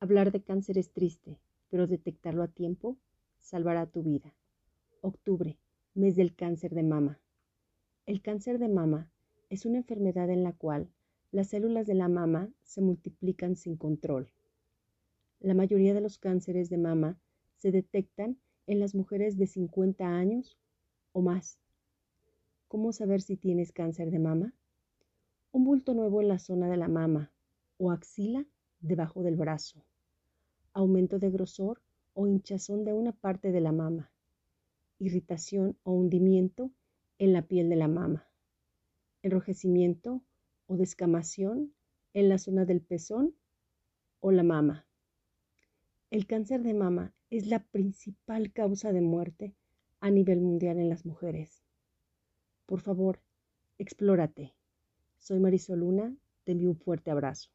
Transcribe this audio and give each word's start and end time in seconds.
Hablar 0.00 0.30
de 0.30 0.40
cáncer 0.40 0.78
es 0.78 0.92
triste, 0.92 1.40
pero 1.70 1.88
detectarlo 1.88 2.44
a 2.44 2.48
tiempo 2.48 2.96
salvará 3.40 3.86
tu 3.86 4.04
vida. 4.04 4.32
Octubre, 5.00 5.58
mes 5.94 6.14
del 6.14 6.36
cáncer 6.36 6.72
de 6.72 6.84
mama. 6.84 7.18
El 8.06 8.22
cáncer 8.22 8.60
de 8.60 8.68
mama 8.68 9.10
es 9.50 9.66
una 9.66 9.78
enfermedad 9.78 10.30
en 10.30 10.44
la 10.44 10.52
cual 10.52 10.88
las 11.32 11.48
células 11.48 11.88
de 11.88 11.94
la 11.94 12.06
mama 12.08 12.48
se 12.62 12.80
multiplican 12.80 13.56
sin 13.56 13.76
control. 13.76 14.30
La 15.40 15.54
mayoría 15.54 15.94
de 15.94 16.00
los 16.00 16.18
cánceres 16.18 16.70
de 16.70 16.78
mama 16.78 17.18
se 17.56 17.72
detectan 17.72 18.38
en 18.68 18.78
las 18.78 18.94
mujeres 18.94 19.36
de 19.36 19.48
50 19.48 20.06
años 20.06 20.56
o 21.10 21.22
más. 21.22 21.58
¿Cómo 22.68 22.92
saber 22.92 23.20
si 23.20 23.36
tienes 23.36 23.72
cáncer 23.72 24.12
de 24.12 24.20
mama? 24.20 24.54
Un 25.50 25.64
bulto 25.64 25.92
nuevo 25.92 26.20
en 26.22 26.28
la 26.28 26.38
zona 26.38 26.68
de 26.68 26.76
la 26.76 26.88
mama 26.88 27.32
o 27.78 27.90
axila 27.90 28.46
debajo 28.80 29.22
del 29.22 29.36
brazo. 29.36 29.84
Aumento 30.72 31.18
de 31.18 31.30
grosor 31.30 31.82
o 32.14 32.26
hinchazón 32.26 32.84
de 32.84 32.92
una 32.92 33.12
parte 33.12 33.52
de 33.52 33.60
la 33.60 33.72
mama. 33.72 34.10
Irritación 34.98 35.76
o 35.82 35.92
hundimiento 35.92 36.70
en 37.18 37.32
la 37.32 37.42
piel 37.42 37.68
de 37.68 37.76
la 37.76 37.88
mama. 37.88 38.28
Enrojecimiento 39.22 40.22
o 40.66 40.76
descamación 40.76 41.72
en 42.14 42.28
la 42.28 42.38
zona 42.38 42.64
del 42.64 42.80
pezón 42.80 43.34
o 44.20 44.30
la 44.32 44.42
mama. 44.42 44.86
El 46.10 46.26
cáncer 46.26 46.62
de 46.62 46.74
mama 46.74 47.12
es 47.30 47.46
la 47.46 47.64
principal 47.64 48.52
causa 48.52 48.92
de 48.92 49.00
muerte 49.00 49.54
a 50.00 50.10
nivel 50.10 50.40
mundial 50.40 50.78
en 50.78 50.88
las 50.88 51.04
mujeres. 51.04 51.62
Por 52.66 52.80
favor, 52.80 53.20
explórate. 53.78 54.54
Soy 55.18 55.38
Marisol 55.40 55.80
Luna, 55.80 56.16
te 56.44 56.52
envío 56.52 56.70
un 56.70 56.76
fuerte 56.76 57.10
abrazo. 57.10 57.50